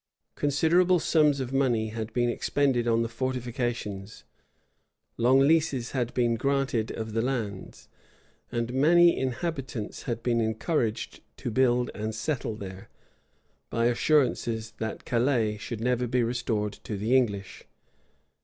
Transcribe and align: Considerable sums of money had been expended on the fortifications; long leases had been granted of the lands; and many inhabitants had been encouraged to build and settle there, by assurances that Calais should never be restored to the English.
Considerable 0.33 0.97
sums 0.97 1.39
of 1.39 1.53
money 1.53 1.89
had 1.89 2.11
been 2.11 2.27
expended 2.27 2.87
on 2.87 3.03
the 3.03 3.07
fortifications; 3.07 4.23
long 5.15 5.37
leases 5.37 5.91
had 5.91 6.11
been 6.15 6.33
granted 6.37 6.89
of 6.89 7.13
the 7.13 7.21
lands; 7.21 7.87
and 8.51 8.73
many 8.73 9.15
inhabitants 9.15 10.01
had 10.09 10.23
been 10.23 10.41
encouraged 10.41 11.19
to 11.37 11.51
build 11.51 11.91
and 11.93 12.15
settle 12.15 12.55
there, 12.55 12.89
by 13.69 13.85
assurances 13.85 14.71
that 14.79 15.05
Calais 15.05 15.55
should 15.59 15.79
never 15.81 16.07
be 16.07 16.23
restored 16.23 16.73
to 16.83 16.97
the 16.97 17.15
English. 17.15 17.65